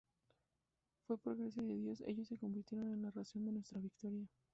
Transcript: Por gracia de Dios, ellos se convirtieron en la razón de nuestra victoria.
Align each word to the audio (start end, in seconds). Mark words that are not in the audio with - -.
Por 1.05 1.19
gracia 1.37 1.61
de 1.61 1.77
Dios, 1.77 2.01
ellos 2.07 2.27
se 2.27 2.35
convirtieron 2.39 2.91
en 2.91 3.03
la 3.03 3.11
razón 3.11 3.45
de 3.45 3.51
nuestra 3.51 3.79
victoria. 3.79 4.27